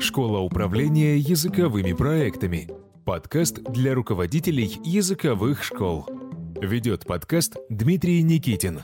[0.00, 2.68] Школа управления языковыми проектами.
[3.04, 6.06] Подкаст для руководителей языковых школ.
[6.58, 8.80] Ведет подкаст Дмитрий Никитин.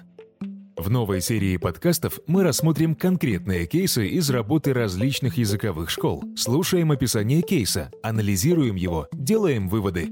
[0.77, 6.23] В новой серии подкастов мы рассмотрим конкретные кейсы из работы различных языковых школ.
[6.37, 10.11] Слушаем описание кейса, анализируем его, делаем выводы.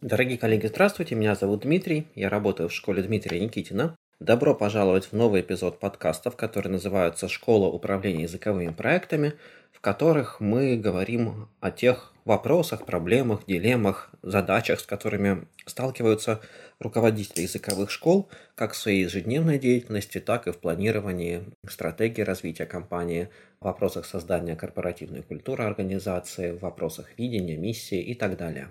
[0.00, 3.96] Дорогие коллеги, здравствуйте, меня зовут Дмитрий, я работаю в школе Дмитрия Никитина.
[4.20, 9.34] Добро пожаловать в новый эпизод подкастов, который называется «Школа управления языковыми проектами»,
[9.70, 16.40] в которых мы говорим о тех вопросах, проблемах, дилеммах, задачах, с которыми сталкиваются
[16.80, 23.28] руководители языковых школ, как в своей ежедневной деятельности, так и в планировании стратегии развития компании,
[23.60, 28.66] в вопросах создания корпоративной культуры организации, в вопросах видения, миссии и так далее.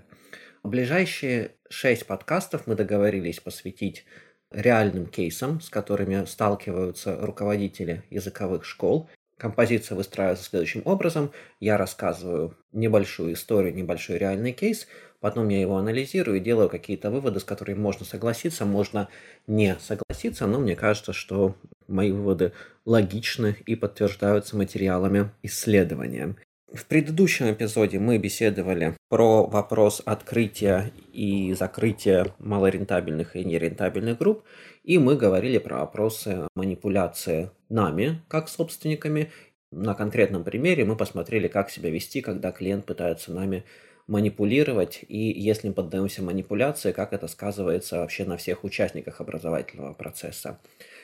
[0.62, 4.04] В ближайшие шесть подкастов мы договорились посвятить
[4.52, 9.10] реальным кейсам, с которыми сталкиваются руководители языковых школ.
[9.38, 11.32] Композиция выстраивается следующим образом.
[11.60, 14.88] Я рассказываю небольшую историю, небольшой реальный кейс,
[15.20, 19.10] потом я его анализирую и делаю какие-то выводы, с которыми можно согласиться, можно
[19.46, 21.56] не согласиться, но мне кажется, что
[21.88, 22.52] мои выводы
[22.86, 26.36] логичны и подтверждаются материалами исследования.
[26.74, 34.44] В предыдущем эпизоде мы беседовали про вопрос открытия и закрытия малорентабельных и нерентабельных групп,
[34.84, 39.32] и мы говорили про вопросы манипуляции нами, как собственниками.
[39.72, 43.64] На конкретном примере мы посмотрели, как себя вести, когда клиент пытается нами
[44.08, 50.60] манипулировать, и если мы поддаемся манипуляции, как это сказывается вообще на всех участниках образовательного процесса.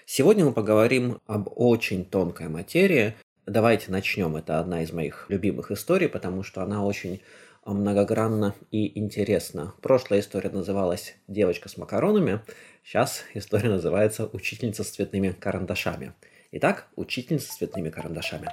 [0.06, 3.14] Сегодня мы поговорим об очень тонкой материи,
[3.46, 4.38] Давайте начнем.
[4.38, 7.22] Это одна из моих любимых историй, потому что она очень
[7.66, 9.74] многогранна и интересна.
[9.82, 12.40] Прошлая история называлась «Девочка с макаронами»,
[12.86, 16.14] сейчас история называется «Учительница с цветными карандашами».
[16.54, 18.48] Итак, учительница с цветными карандашами.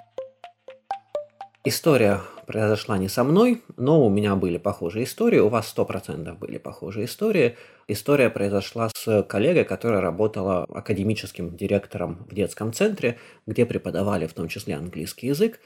[1.63, 6.57] История произошла не со мной, но у меня были похожие истории, у вас 100% были
[6.57, 7.57] похожие истории.
[7.87, 14.49] История произошла с коллегой, которая работала академическим директором в детском центре, где преподавали в том
[14.49, 15.61] числе английский язык.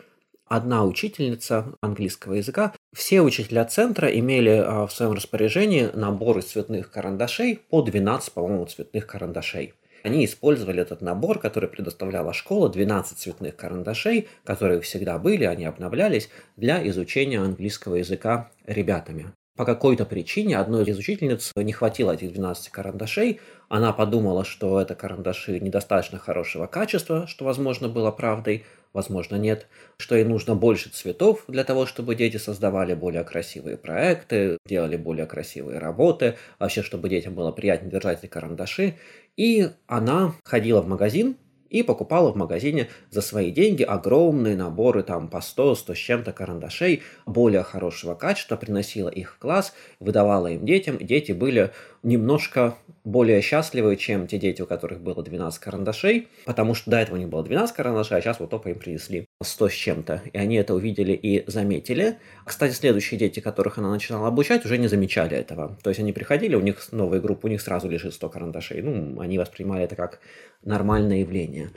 [0.47, 2.75] Одна учительница английского языка.
[2.93, 8.67] Все учителя центра имели а, в своем распоряжении набор из цветных карандашей по 12, по-моему,
[8.67, 9.75] цветных карандашей.
[10.05, 16.29] Они использовали этот набор, который предоставляла школа, 12 цветных карандашей, которые всегда были, они обновлялись
[16.59, 19.33] для изучения английского языка ребятами.
[19.57, 23.41] По какой-то причине одной из учительниц не хватило этих 12 карандашей.
[23.71, 28.65] Она подумала, что это карандаши недостаточно хорошего качества, что, возможно, было правдой,
[28.95, 29.67] возможно, нет.
[29.99, 35.27] Что ей нужно больше цветов для того, чтобы дети создавали более красивые проекты, делали более
[35.27, 38.95] красивые работы, вообще, чтобы детям было приятнее держать эти карандаши.
[39.37, 41.37] И она ходила в магазин,
[41.75, 46.33] и покупала в магазине за свои деньги огромные наборы там по 100, 100 с чем-то
[46.33, 51.73] карандашей более хорошего качества, приносила их в класс, выдавала им детям, дети были
[52.05, 57.17] немножко более счастливы, чем те дети, у которых было 12 карандашей, потому что до этого
[57.17, 60.39] у них было 12 карандашей, а сейчас вот только им принесли 100 с чем-то, и
[60.39, 62.19] они это увидели и заметили.
[62.45, 65.77] Кстати, следующие дети, которых она начинала обучать, уже не замечали этого.
[65.83, 68.81] То есть они приходили, у них новая группа, у них сразу лежит 100 карандашей.
[68.81, 70.21] Ну, они воспринимали это как
[70.63, 71.71] нормальное явление.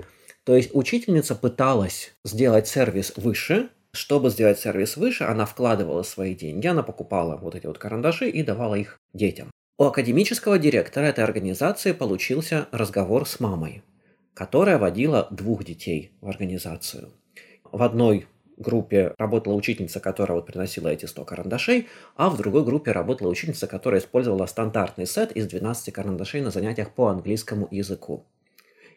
[0.46, 6.68] То есть учительница пыталась сделать сервис выше, чтобы сделать сервис выше, она вкладывала свои деньги,
[6.68, 9.50] она покупала вот эти вот карандаши и давала их детям.
[9.80, 13.84] У академического директора этой организации получился разговор с мамой,
[14.34, 17.12] которая водила двух детей в организацию.
[17.64, 18.26] В одной
[18.58, 23.68] группе работала учительница, которая вот приносила эти 100 карандашей, а в другой группе работала учительница,
[23.68, 28.26] которая использовала стандартный сет из 12 карандашей на занятиях по английскому языку.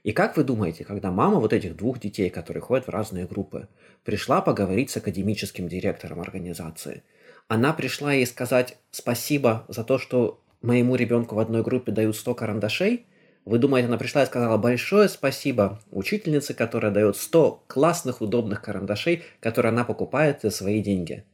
[0.03, 3.69] И как вы думаете, когда мама вот этих двух детей, которые ходят в разные группы,
[4.03, 7.03] пришла поговорить с академическим директором организации,
[7.49, 12.35] она пришла ей сказать спасибо за то, что моему ребенку в одной группе дают 100
[12.35, 13.07] карандашей,
[13.45, 19.23] вы думаете, она пришла и сказала большое спасибо учительнице, которая дает 100 классных, удобных карандашей,
[19.41, 21.25] которые она покупает за свои деньги?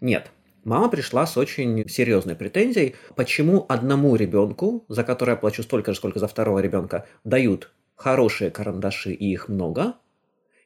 [0.00, 0.30] Нет.
[0.64, 5.98] Мама пришла с очень серьезной претензией, почему одному ребенку, за который я плачу столько же,
[5.98, 9.94] сколько за второго ребенка, дают хорошие карандаши и их много,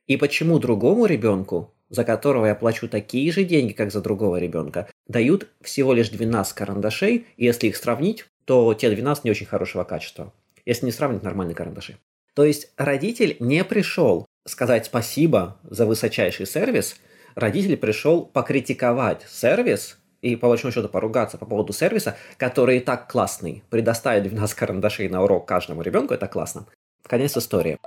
[0.06, 4.89] и почему другому ребенку, за которого я плачу такие же деньги, как за другого ребенка,
[5.06, 9.85] дают всего лишь 12 карандашей, и если их сравнить, то те 12 не очень хорошего
[9.85, 10.33] качества,
[10.65, 11.99] если не сравнить нормальные карандаши.
[12.35, 16.97] То есть родитель не пришел сказать спасибо за высочайший сервис,
[17.35, 23.11] родитель пришел покритиковать сервис и по большому счету поругаться по поводу сервиса, который и так
[23.11, 23.62] классный.
[23.69, 26.67] Предоставить 12 карандашей на урок каждому ребенку– это классно.
[27.06, 27.79] Конец истории.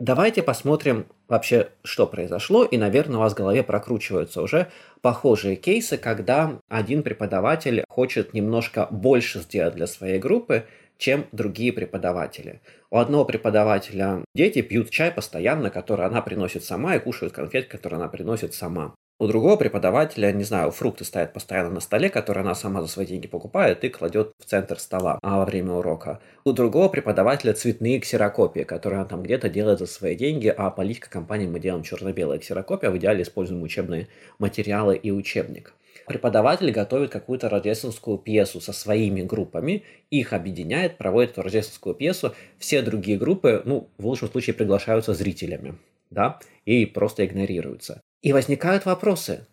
[0.00, 4.68] Давайте посмотрим вообще, что произошло, и, наверное, у вас в голове прокручиваются уже
[5.00, 10.66] похожие кейсы, когда один преподаватель хочет немножко больше сделать для своей группы,
[10.98, 12.60] чем другие преподаватели.
[12.90, 17.98] У одного преподавателя дети пьют чай постоянно, который она приносит сама, и кушают конфеты, которые
[17.98, 18.94] она приносит сама.
[19.20, 23.04] У другого преподавателя, не знаю, фрукты стоят постоянно на столе, которые она сама за свои
[23.04, 26.20] деньги покупает и кладет в центр стола а во время урока.
[26.44, 31.10] У другого преподавателя цветные ксерокопии, которые она там где-то делает за свои деньги, а политика
[31.10, 34.06] компании мы делаем черно-белые ксерокопии, а в идеале используем учебные
[34.38, 35.74] материалы и учебник.
[36.06, 42.34] Преподаватель готовит какую-то рождественскую пьесу со своими группами, их объединяет, проводит эту рождественскую пьесу.
[42.58, 45.74] Все другие группы, ну, в лучшем случае, приглашаются зрителями,
[46.10, 48.00] да, и просто игнорируются.
[48.22, 49.46] И возникают вопросы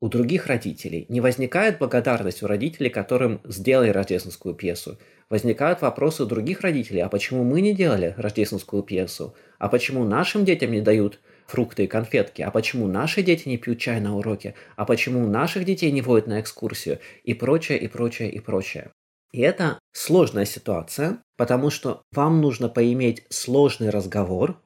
[0.00, 1.06] у других родителей.
[1.08, 4.98] Не возникает благодарность у родителей, которым сделали рождественскую пьесу.
[5.28, 9.34] Возникают вопросы у других родителей, а почему мы не делали рождественскую пьесу?
[9.58, 12.42] А почему нашим детям не дают фрукты и конфетки?
[12.42, 14.54] А почему наши дети не пьют чай на уроке?
[14.76, 16.98] А почему наших детей не водят на экскурсию?
[17.22, 18.90] И прочее, и прочее, и прочее.
[19.32, 24.60] И это сложная ситуация, потому что вам нужно поиметь сложный разговор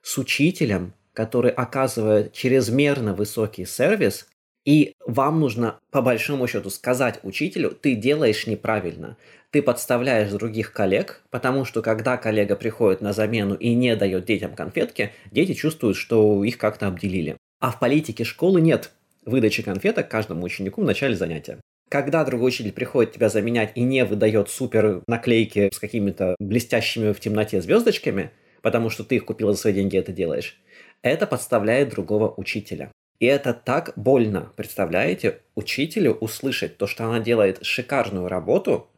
[0.00, 4.28] с учителем, который оказывает чрезмерно высокий сервис,
[4.66, 9.16] и вам нужно по большому счету сказать учителю, ты делаешь неправильно.
[9.50, 14.54] Ты подставляешь других коллег, потому что когда коллега приходит на замену и не дает детям
[14.54, 17.38] конфетки, дети чувствуют, что их как-то обделили.
[17.60, 18.90] А в политике школы нет
[19.24, 21.60] выдачи конфеток каждому ученику в начале занятия.
[21.88, 27.20] Когда другой учитель приходит тебя заменять и не выдает супер наклейки с какими-то блестящими в
[27.20, 30.58] темноте звездочками, потому что ты их купил за свои деньги это делаешь,
[31.02, 32.90] это подставляет другого учителя.
[33.18, 38.88] И это так больно, представляете, учителю услышать то, что она делает шикарную работу,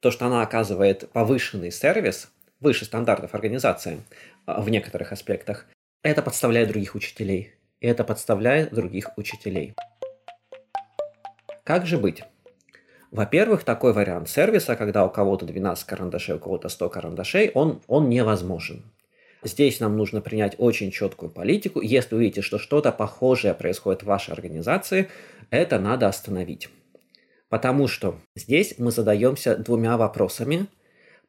[0.00, 2.30] то, что она оказывает повышенный сервис,
[2.60, 4.00] выше стандартов организации
[4.46, 5.66] а, в некоторых аспектах,
[6.02, 7.54] это подставляет других учителей.
[7.80, 9.74] И это подставляет других учителей.
[11.64, 12.22] Как же быть?
[13.10, 18.08] Во-первых, такой вариант сервиса, когда у кого-то 12 карандашей, у кого-то 100 карандашей, он, он
[18.08, 18.84] невозможен.
[19.46, 21.80] Здесь нам нужно принять очень четкую политику.
[21.80, 25.08] Если вы видите, что что-то похожее происходит в вашей организации,
[25.50, 26.68] это надо остановить.
[27.48, 30.66] Потому что здесь мы задаемся двумя вопросами.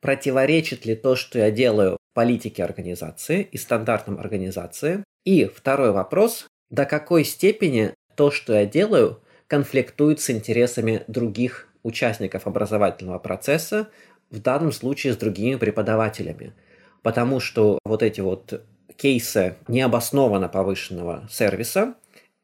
[0.01, 5.03] Противоречит ли то, что я делаю политике организации и стандартам организации?
[5.23, 12.47] И второй вопрос, до какой степени то, что я делаю, конфликтует с интересами других участников
[12.47, 13.89] образовательного процесса,
[14.31, 16.53] в данном случае с другими преподавателями–
[17.01, 18.63] потому что вот эти вот
[18.95, 21.95] кейсы необоснованно повышенного сервиса,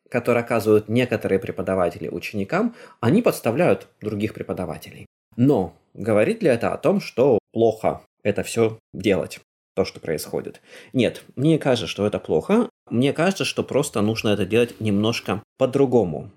[0.10, 5.08] которые оказывают некоторые преподаватели ученикам, они подставляют других преподавателей.
[5.36, 9.40] Но говорит ли это о том, что плохо это все делать?
[9.76, 10.62] то, что происходит.
[10.94, 12.70] Нет, мне кажется, что это плохо.
[12.90, 16.32] Мне кажется, что просто нужно это делать немножко по-другому.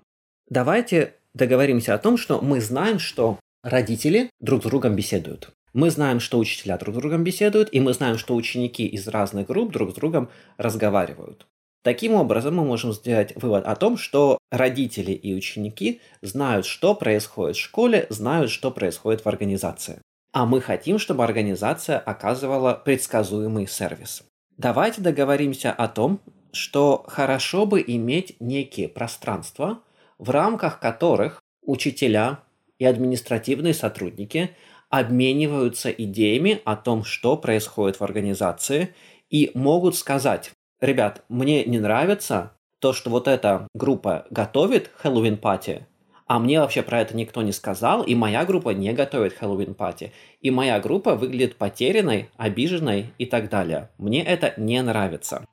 [0.48, 5.50] Давайте договоримся о том, что мы знаем, что родители друг с другом беседуют.
[5.76, 9.46] Мы знаем, что учителя друг с другом беседуют, и мы знаем, что ученики из разных
[9.46, 11.46] групп друг с другом разговаривают.
[11.82, 17.58] Таким образом, мы можем сделать вывод о том, что родители и ученики знают, что происходит
[17.58, 20.00] в школе, знают, что происходит в организации.
[20.32, 24.24] А мы хотим, чтобы организация оказывала предсказуемый сервис.
[24.56, 26.20] Давайте договоримся о том,
[26.52, 29.80] что хорошо бы иметь некие пространства,
[30.16, 32.40] в рамках которых учителя
[32.78, 34.56] и административные сотрудники
[34.98, 38.94] обмениваются идеями о том, что происходит в организации,
[39.28, 45.86] и могут сказать, ребят, мне не нравится то, что вот эта группа готовит Хэллоуин пати,
[46.26, 50.12] а мне вообще про это никто не сказал, и моя группа не готовит Хэллоуин пати,
[50.40, 53.90] и моя группа выглядит потерянной, обиженной и так далее.
[53.98, 55.44] Мне это не нравится.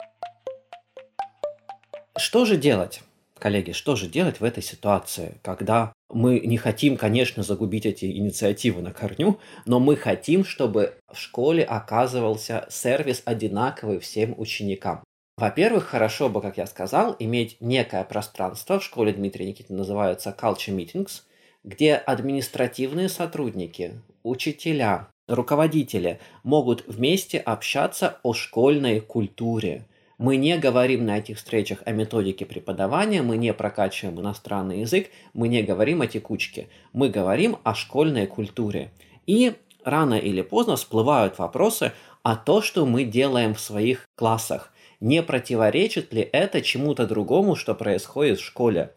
[2.15, 3.01] Что же делать?
[3.37, 8.81] Коллеги, что же делать в этой ситуации, когда мы не хотим, конечно, загубить эти инициативы
[8.81, 15.03] на корню, но мы хотим, чтобы в школе оказывался сервис одинаковый всем ученикам.
[15.37, 20.75] Во-первых, хорошо бы, как я сказал, иметь некое пространство, в школе Дмитрия Никитина называется Culture
[20.75, 21.23] Meetings,
[21.63, 29.85] где административные сотрудники, учителя, руководители могут вместе общаться о школьной культуре,
[30.17, 35.47] мы не говорим на этих встречах о методике преподавания, мы не прокачиваем иностранный язык, мы
[35.47, 38.91] не говорим о текучке, мы говорим о школьной культуре.
[39.25, 39.53] И
[39.83, 41.91] рано или поздно всплывают вопросы
[42.21, 44.71] о том, что мы делаем в своих классах.
[44.99, 48.93] Не противоречит ли это чему-то другому, что происходит в школе?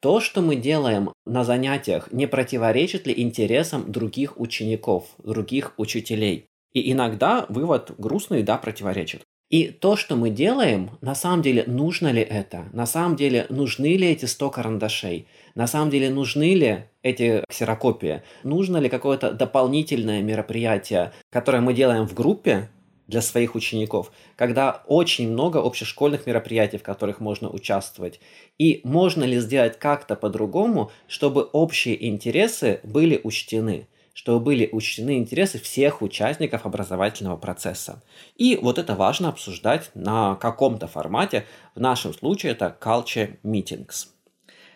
[0.00, 6.46] То, что мы делаем на занятиях, не противоречит ли интересам других учеников, других учителей?
[6.72, 9.22] И иногда вывод грустный, да, противоречит.
[9.52, 12.70] И то, что мы делаем, на самом деле, нужно ли это?
[12.72, 15.26] На самом деле, нужны ли эти 100 карандашей?
[15.54, 18.22] На самом деле, нужны ли эти ксерокопии?
[18.44, 22.70] Нужно ли какое-то дополнительное мероприятие, которое мы делаем в группе,
[23.08, 28.20] для своих учеников, когда очень много общешкольных мероприятий, в которых можно участвовать.
[28.58, 33.86] И можно ли сделать как-то по-другому, чтобы общие интересы были учтены?
[34.12, 38.02] Чтобы были учтены интересы всех участников образовательного процесса.
[38.36, 41.46] И вот это важно обсуждать на каком-то формате.
[41.74, 44.08] В нашем случае это Culture Meetings.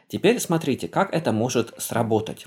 [0.08, 2.46] Теперь смотрите, как это может сработать.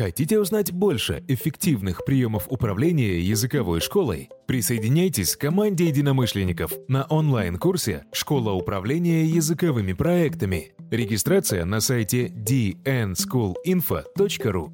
[0.00, 4.30] Хотите узнать больше эффективных приемов управления языковой школой?
[4.46, 10.72] Присоединяйтесь к команде единомышленников на онлайн-курсе «Школа управления языковыми проектами».
[10.90, 14.72] Регистрация на сайте dnschoolinfo.ru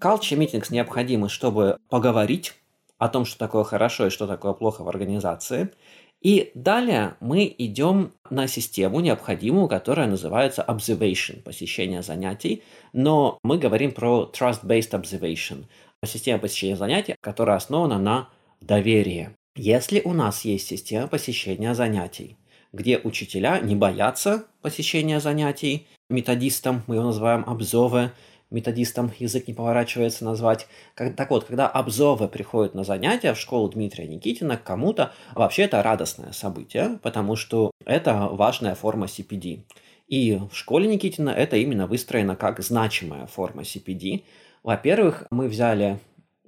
[0.00, 2.54] Culture Meetings необходимы, чтобы поговорить
[2.98, 5.70] о том, что такое хорошо и что такое плохо в организации–
[6.22, 13.92] и далее мы идем на систему необходимую, которая называется observation, посещение занятий, но мы говорим
[13.92, 15.64] про trust-based observation,
[16.04, 18.28] система посещения занятий, которая основана на
[18.60, 19.30] доверии.
[19.56, 22.36] Если у нас есть система посещения занятий,
[22.72, 28.12] где учителя не боятся посещения занятий, методистам, мы его называем обзовы,
[28.50, 30.66] методистам язык не поворачивается назвать.
[30.94, 35.82] Как, так вот, когда обзовы приходят на занятия в школу Дмитрия Никитина кому-то, вообще это
[35.82, 39.64] радостное событие, потому что это важная форма CPD.
[40.08, 44.24] И в школе Никитина это именно выстроено как значимая форма CPD.
[44.62, 45.98] Во-первых, мы взяли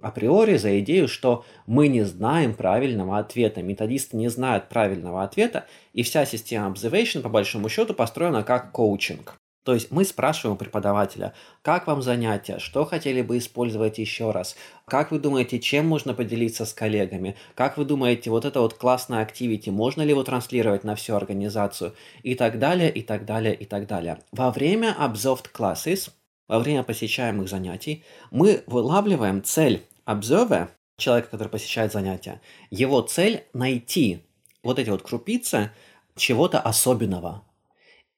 [0.01, 6.03] априори за идею, что мы не знаем правильного ответа, методисты не знают правильного ответа, и
[6.03, 9.37] вся система observation, по большому счету, построена как коучинг.
[9.69, 14.57] То есть мы спрашиваем у преподавателя, как вам занятия, что хотели бы использовать еще раз,
[14.87, 19.21] как вы думаете, чем можно поделиться с коллегами, как вы думаете, вот это вот классное
[19.21, 21.95] активити, можно ли его транслировать на всю организацию?
[22.23, 24.21] И так далее, и так далее, и так далее.
[24.33, 26.13] Во время observed classes,
[26.49, 34.25] во время посещаемых занятий, мы вылавливаем цель observer, человека, который посещает занятия, его цель найти
[34.63, 35.73] вот эти вот крупицы
[36.17, 37.43] чего-то особенного,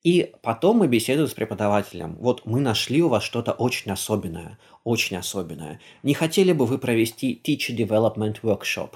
[0.03, 2.17] и потом мы беседуем с преподавателем.
[2.21, 5.79] Вот мы нашли у вас что-то очень особенное, очень особенное.
[6.03, 8.95] Не хотели бы вы провести Teacher Development Workshop?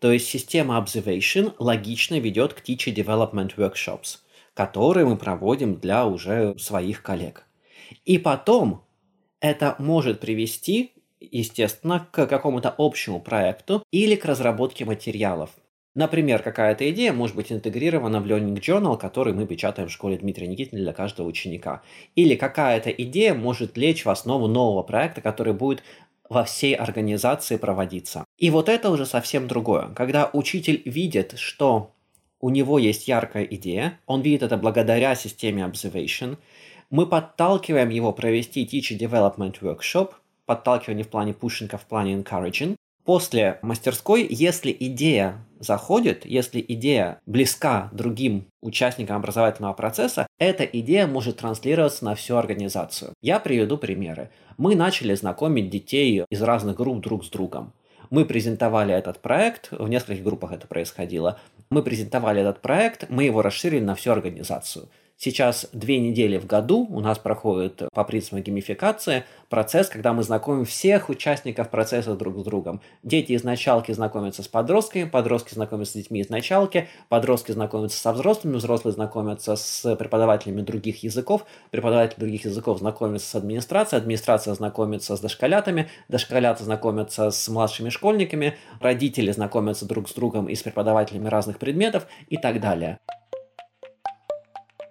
[0.00, 4.18] То есть система Observation логично ведет к Teacher Development Workshops,
[4.54, 7.46] которые мы проводим для уже своих коллег.
[8.04, 8.84] И потом
[9.40, 15.50] это может привести, естественно, к какому-то общему проекту или к разработке материалов–
[15.98, 20.46] Например, какая-то идея может быть интегрирована в Learning Journal, который мы печатаем в школе Дмитрия
[20.46, 21.82] Никитина для каждого ученика.
[22.14, 25.82] Или какая-то идея может лечь в основу нового проекта, который будет
[26.28, 28.24] во всей организации проводиться.
[28.36, 29.88] И вот это уже совсем другое.
[29.96, 31.90] Когда учитель видит, что
[32.40, 36.36] у него есть яркая идея, он видит это благодаря системе Observation,
[36.90, 40.12] мы подталкиваем его провести Teacher Development Workshop,
[40.46, 42.76] подталкивание в плане пушинга, в плане encouraging,
[43.08, 51.38] после мастерской, если идея заходит, если идея близка другим участникам образовательного процесса, эта идея может
[51.38, 53.14] транслироваться на всю организацию.
[53.22, 54.28] Я приведу примеры.
[54.58, 57.72] Мы начали знакомить детей из разных групп друг с другом.
[58.10, 61.40] Мы презентовали этот проект, в нескольких группах это происходило.
[61.70, 64.90] Мы презентовали этот проект, мы его расширили на всю организацию.
[65.20, 70.64] Сейчас две недели в году у нас проходит по принципу геймификации процесс, когда мы знакомим
[70.64, 72.80] всех участников процесса друг с другом.
[73.02, 78.12] Дети из началки знакомятся с подростками, подростки знакомятся с детьми из началки, подростки знакомятся со
[78.12, 85.16] взрослыми, взрослые знакомятся с преподавателями других языков, преподаватели других языков знакомятся с администрацией, администрация знакомится
[85.16, 91.26] с дошколятами, дошколята знакомятся с младшими школьниками, родители знакомятся друг с другом и с преподавателями
[91.26, 93.00] разных предметов и так далее.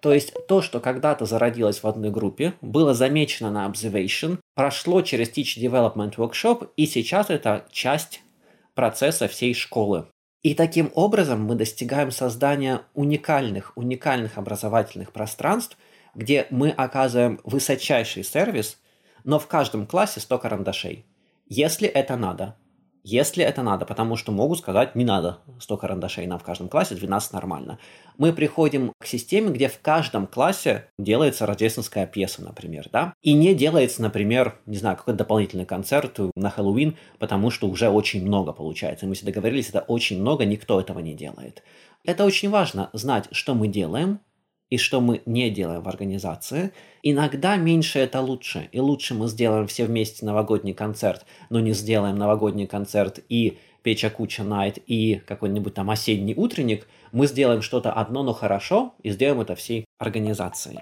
[0.02, 5.30] То есть то, что когда-то зародилось в одной группе, было замечено на Observation, прошло через
[5.30, 8.22] Teach Development Workshop, и сейчас это часть
[8.76, 10.08] процесса всей школы.
[10.44, 15.78] И таким образом мы достигаем создания уникальных, уникальных образовательных пространств,
[16.14, 18.80] где мы оказываем высочайший сервис,
[19.24, 21.06] но в каждом классе 100 карандашей.
[21.48, 22.56] Если это надо–
[23.10, 26.94] если это надо, потому что могут сказать, не надо 100 карандашей нам в каждом классе,
[26.94, 27.80] 12 нормально.
[28.18, 33.56] Мы приходим к системе, где в каждом классе делается рождественская пьеса, например, да, и не
[33.56, 39.06] делается, например, не знаю, какой-то дополнительный концерт на Хэллоуин, потому что уже очень много получается.
[39.06, 41.64] Мы все договорились, это очень много, никто этого не делает.
[42.04, 44.20] Это очень важно знать, что мы делаем,
[44.70, 46.72] и что мы не делаем в организации.
[47.04, 48.70] Иногда меньше это лучше.
[48.72, 54.10] И лучше мы сделаем все вместе новогодний концерт, но не сделаем новогодний концерт и Печа
[54.10, 56.88] Куча Найт и какой-нибудь там осенний утренник.
[57.14, 60.80] Мы сделаем что-то одно, но хорошо, и сделаем это всей организацией.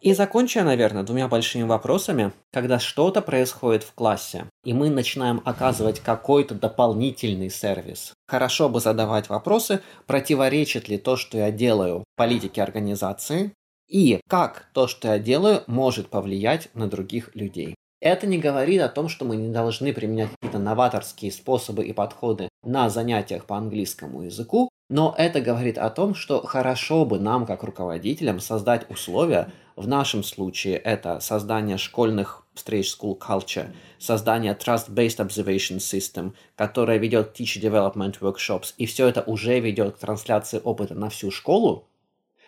[0.00, 2.32] И закончу я, наверное, двумя большими вопросами.
[2.52, 9.28] Когда что-то происходит в классе, и мы начинаем оказывать какой-то дополнительный сервис, хорошо бы задавать
[9.28, 13.52] вопросы, противоречит ли то, что я делаю, политике организации,
[13.88, 17.74] и как то, что я делаю, может повлиять на других людей.
[18.00, 22.48] Это не говорит о том, что мы не должны применять какие-то новаторские способы и подходы
[22.62, 27.62] на занятиях по английскому языку, но это говорит о том, что хорошо бы нам, как
[27.62, 35.78] руководителям, создать условия, в нашем случае это создание школьных встреч School Culture, создание Trust-Based Observation
[35.78, 41.08] System, которая ведет Teacher Development Workshops, и все это уже ведет к трансляции опыта на
[41.08, 41.86] всю школу,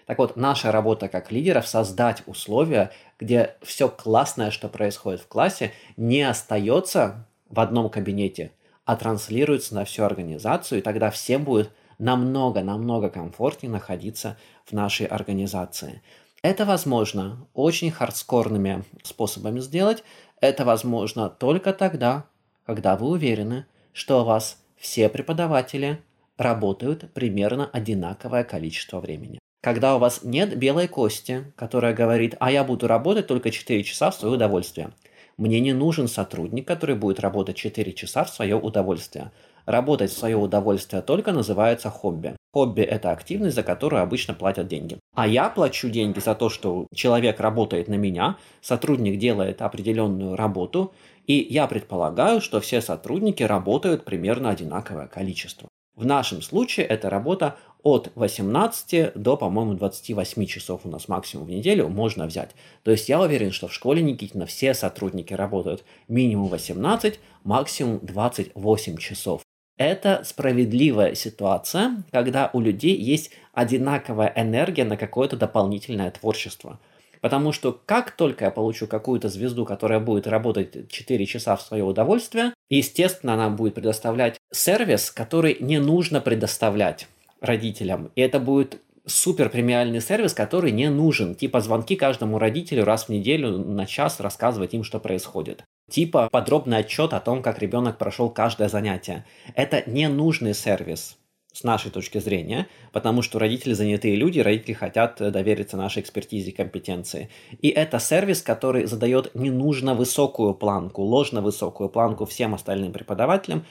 [0.07, 5.73] так вот, наша работа как лидеров создать условия, где все классное, что происходит в классе,
[5.97, 8.51] не остается в одном кабинете,
[8.85, 11.71] а транслируется на всю организацию, и тогда всем будет
[12.03, 16.03] намного-намного комфортнее находиться в нашей организации.
[16.43, 20.03] Это возможно очень хардскорными способами сделать.
[20.41, 22.25] Это возможно только тогда,
[22.67, 26.03] когда вы уверены, что у вас все преподаватели
[26.37, 29.39] работают примерно одинаковое количество времени.
[29.63, 34.11] Когда у вас нет белой кости, которая говорит, а я буду работать только 4 часа
[34.11, 34.91] в свое удовольствие.
[35.37, 39.31] Мне не нужен сотрудник, который будет работать 4 часа в свое удовольствие.
[39.67, 42.37] Работать в свое удовольствие только называется хобби.
[42.53, 44.99] Хобби– это активность, за которую обычно платят деньги.
[45.15, 50.93] А я плачу деньги за то, что человек работает на меня, сотрудник делает определенную работу,
[51.27, 55.69] и я предполагаю, что все сотрудники работают примерно одинаковое количество.
[55.95, 61.51] В нашем случае это работа от 18 до, по-моему, 28 часов у нас максимум в
[61.51, 62.53] неделю можно взять.
[62.83, 68.97] То есть я уверен, что в школе Никитина все сотрудники работают минимум 18, максимум 28
[68.97, 69.42] часов.
[69.79, 76.79] Это справедливая ситуация, когда у людей есть одинаковая энергия на какое-то дополнительное творчество.
[77.21, 81.85] Потому что как только я получу какую-то звезду, которая будет работать 4 часа в свое
[81.85, 87.07] удовольствие, естественно, она будет предоставлять сервис, который не нужно предоставлять
[87.41, 88.11] родителям.
[88.17, 91.35] И это будет супер премиальный сервис, который не нужен.
[91.35, 95.65] Типа звонки каждому родителю раз в неделю на час рассказывать им, что происходит.
[95.91, 99.25] Типа подробный отчет о том, как ребенок прошел каждое занятие.
[99.55, 101.19] Это ненужный сервис
[101.53, 106.55] с нашей точки зрения, потому что родители занятые люди, родители хотят довериться нашей экспертизе и
[106.55, 107.29] компетенции.
[107.61, 113.67] И это сервис, который задает ненужно высокую планку, ложно высокую планку всем остальным преподавателям.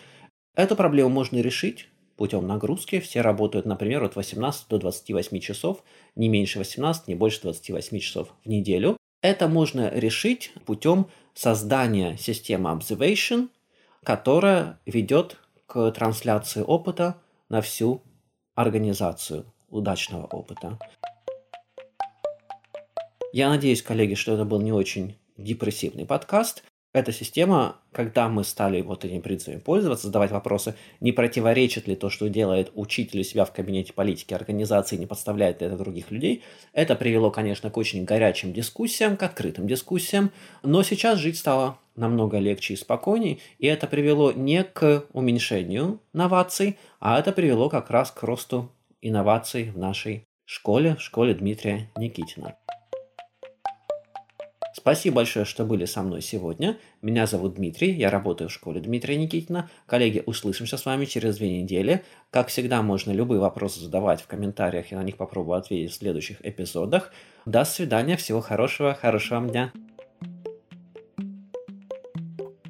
[0.55, 2.99] Эту проблему можно решить путем нагрузки.
[2.99, 5.83] Все работают, например, от 18 до 28 часов,
[6.15, 8.97] не меньше 18, не больше 28 часов в неделю.
[9.23, 13.49] Это можно решить путем создания системы Observation,
[14.03, 17.17] которая ведет к трансляции опыта
[17.49, 18.01] на всю
[18.55, 20.77] организацию удачного опыта.
[23.33, 26.63] Я надеюсь, коллеги, что это был не очень депрессивный подкаст.
[26.93, 32.09] Эта система, когда мы стали вот этим принципами пользоваться, задавать вопросы, не противоречит ли то,
[32.09, 36.43] что делает учитель у себя в кабинете политики организации, не подставляет ли это других людей,
[36.73, 40.31] это привело, конечно, к очень горячим дискуссиям, к открытым дискуссиям,
[40.63, 46.77] но сейчас жить стало намного легче и спокойней, и это привело не к уменьшению новаций,
[46.99, 48.69] а это привело как раз к росту
[49.01, 52.57] инноваций в нашей школе, школе Дмитрия Никитина.
[54.73, 56.77] Спасибо большое, что были со мной сегодня.
[57.01, 59.69] Меня зовут Дмитрий, я работаю в школе Дмитрия Никитина.
[59.85, 62.03] Коллеги, услышимся с вами через две недели.
[62.29, 66.37] Как всегда, можно любые вопросы задавать в комментариях, я на них попробую ответить в следующих
[66.45, 67.11] эпизодах.
[67.45, 69.73] До свидания, всего хорошего, хорошего вам дня.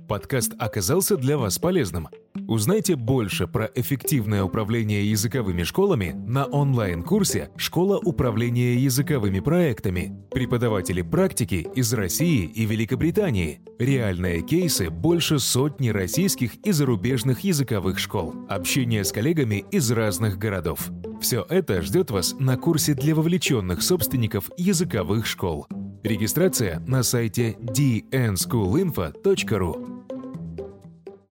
[0.07, 2.09] Подкаст оказался для вас полезным–
[2.51, 10.21] Узнайте больше про эффективное управление языковыми школами на онлайн-курсе «Школа управления языковыми проектами».
[10.31, 13.61] Преподаватели практики из России и Великобритании.
[13.79, 18.35] Реальные кейсы больше сотни российских и зарубежных языковых школ.
[18.49, 20.89] Общение с коллегами из разных городов.
[21.21, 25.67] Все это ждет вас на курсе для вовлеченных собственников языковых школ.
[26.03, 29.91] Регистрация на сайте dnschoolinfo.ru